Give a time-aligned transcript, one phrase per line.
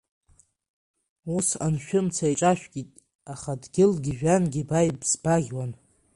[1.37, 2.89] Усҟан шәымца еиҿашәкит,
[3.33, 5.71] аха дгьылгьы жәҩангьы ба ибзаӷьуан.